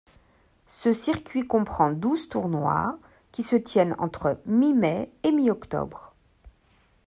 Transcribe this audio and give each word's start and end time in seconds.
Ce 0.71 0.93
circuit 0.93 1.45
comprend 1.45 1.91
douze 1.91 2.27
tournois 2.27 2.97
qui 3.31 3.43
se 3.43 3.55
tiennent 3.55 3.93
entre 3.99 4.41
mi-mai 4.47 5.11
et 5.21 5.31
mi-octobre. 5.31 6.15